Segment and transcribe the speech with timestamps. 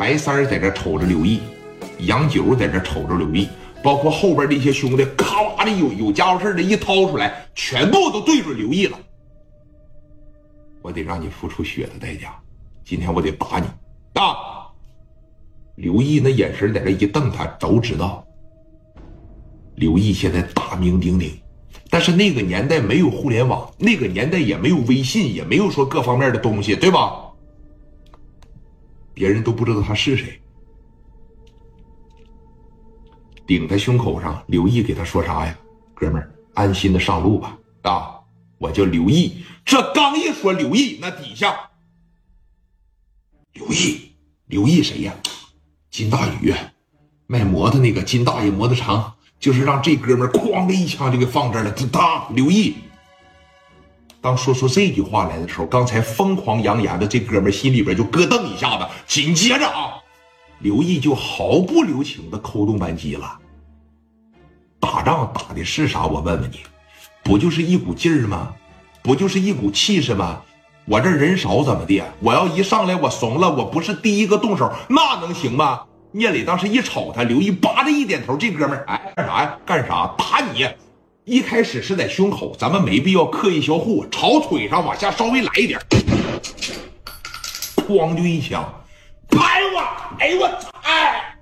[0.00, 1.42] 白三儿在这瞅着刘毅，
[1.98, 3.46] 杨九在这瞅着刘毅，
[3.84, 8.98] 包括后边这些兄弟，咔哇的有有家伙事的一掏出来，全部都对准刘毅了。
[10.80, 12.34] 我得让你付出血的代价，
[12.82, 13.66] 今天我得打你
[14.18, 14.34] 啊！
[15.74, 18.24] 刘毅那眼神在这一瞪，他都知道。
[19.74, 21.38] 刘毅现在大名鼎鼎，
[21.90, 27.26] 但是那个年代没有互联网，那个年代也没有微信，也没有说各方面的东西，对吧？
[29.20, 30.40] 别人都不知道他是谁。
[33.46, 35.54] 顶在胸口上，刘毅给他说啥呀？
[35.92, 37.58] 哥们儿，安心的上路吧！
[37.82, 38.18] 啊，
[38.56, 39.44] 我叫刘毅。
[39.62, 41.54] 这刚一说刘毅，那底下
[43.52, 44.12] 刘毅，
[44.46, 45.14] 刘毅谁呀？
[45.90, 46.54] 金大宇，
[47.26, 51.70] 卖摩托那个金大爷摩托城，就是让这哥们儿哐的一枪就给放这儿了。
[51.92, 52.74] 当刘毅，
[54.22, 58.86] 当说出这句话来的时候，刚才疯狂扬言的这哥们心里边就咯噔一下子。
[59.06, 59.94] 紧接着啊，
[60.58, 63.38] 刘毅就毫不留情的扣动扳机了。
[64.78, 66.06] 打仗打的是啥？
[66.06, 66.60] 我问问你，
[67.22, 68.54] 不就是一股劲儿吗？
[69.02, 70.42] 不就是一股气势吗？
[70.84, 72.02] 我这人少怎么的？
[72.20, 75.82] 我要一上来我怂了，我不是第一个动手，那能行吗？
[76.12, 79.58] 聂磊当时一瞅他，刘毅叭的一点头，这哥们儿哎干啥呀？
[79.64, 80.14] 干啥？
[80.18, 80.66] 打你！
[81.26, 85.78] 一开始是在胸口，咱们没必要刻意销护，朝腿上往下稍微来一点，
[87.76, 88.64] 哐就一枪，
[89.28, 89.80] 拍我！
[90.18, 90.50] 哎我！
[90.82, 91.36] 哎，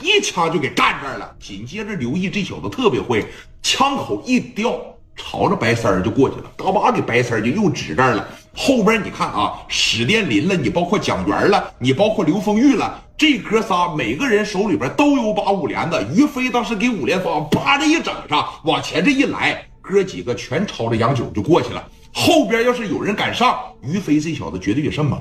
[0.00, 1.32] 一枪就给干这儿了。
[1.38, 3.24] 紧接着刘毅这小子特别会，
[3.62, 4.80] 枪口一掉。
[5.16, 8.28] 朝着白三儿就过去了，嘎巴给白三儿就又指这儿了。
[8.52, 16.04] 后边你看啊，史殿林了，你包括蒋元了，你包括刘丰玉了，这哥仨每个人手里边都有把五连子。
[16.14, 21.88] 于飞当时给五连发，啪的一整上，往前这一来，哥几个全朝着杨九就过去了。
[22.12, 25.20] 后边要是有人敢上，于飞这小子绝对也是猛，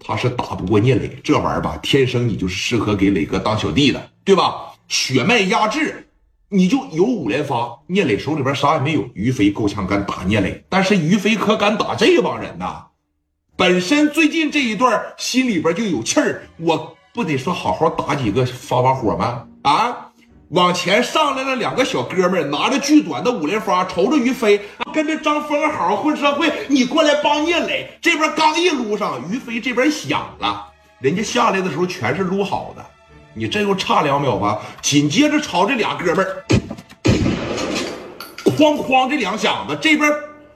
[0.00, 1.76] 他是打不过聂磊这玩意儿吧？
[1.82, 4.72] 天生你就是适合给磊哥当小弟的，对吧？
[4.88, 6.04] 血脉压制。
[6.50, 9.06] 你就有五连发，聂磊手里边啥也没有。
[9.12, 12.86] 于飞够呛敢打聂磊，但是于飞可敢打这帮人呐。
[13.58, 19.42] 本身最近这一段心里边就有气儿，我不得说好好打几个发发火吗？
[19.62, 20.10] 啊，
[20.50, 24.60] 往前上来了两个小哥们，拿着巨短的五连发，瞅着于飞，
[24.94, 27.90] 跟着张峰好混社会，你过来帮聂磊。
[28.00, 30.64] 这边刚一撸上，于飞这边响了，
[31.00, 32.86] 人家下来的时候全是撸好的。
[33.34, 34.60] 你这又差两秒吧？
[34.80, 36.44] 紧接着朝这俩哥们儿，
[38.56, 40.08] 哐哐这两响子，这边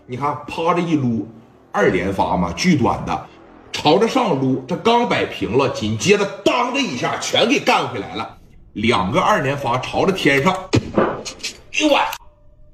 [0.07, 1.29] 你看趴着一撸，
[1.73, 3.27] 二连发嘛，巨短的，
[3.73, 8.37] 朝着上撸，这刚摆平了，紧接着当的一下全给干回来了，
[8.75, 11.99] 两个二连发朝着天上，哎呦我，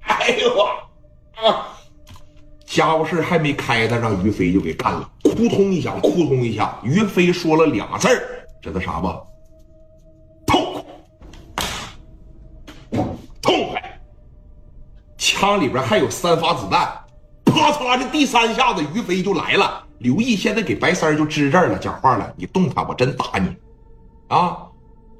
[0.02, 1.68] 哎呦我，啊，
[2.66, 9.08] 家伙事还没开呢，让于飞就给干了，扑通一下，扑通一下，于飞说了俩字儿，知道啥不？
[15.16, 16.88] 枪里边还有三发子弹，
[17.58, 19.84] 啪嚓的第三下子，于飞就来了。
[19.98, 23.52] 刘毅现在给白三就支这儿了，讲话了，你动他，我真打你！
[24.28, 24.58] 啊，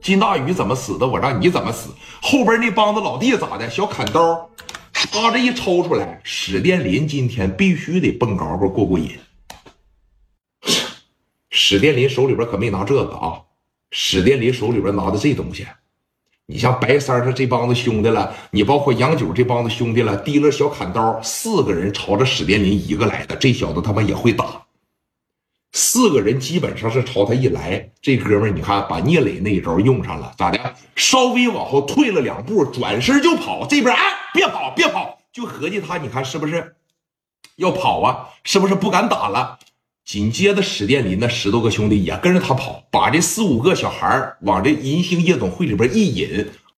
[0.01, 1.07] 金大宇怎么死的？
[1.07, 1.91] 我让你怎么死？
[2.23, 3.69] 后边那帮子老弟咋的？
[3.69, 4.49] 小砍刀，
[4.93, 9.19] 啪这一抽出来，史殿林今天必须得蹦高高过过瘾。
[11.51, 13.41] 史殿林手里边可没拿这个啊，
[13.91, 15.67] 史殿林手里边拿的这东西。
[16.51, 24.63] 你像白三他这帮子兄弟了，你包括杨九这帮子兄弟了，提了小砍刀，四个人朝着史殿林一个来的，这小子他妈也会打。
[25.73, 30.75] 四个人基本上是朝他一来，这哥们你看把聂磊那一招用上了，咋的？
[30.97, 33.67] 稍微往后退了两步，转身就跑。
[33.67, 36.77] 这边哎，别跑，别跑，就合计他，你看是不是
[37.57, 38.31] 要跑啊？
[38.43, 39.59] 是不是不敢打了？
[40.09, 46.47] 紧接着，史殿林那十多个兄弟也跟着他跑，把这四五个小孩往这银星夜总会里边一引，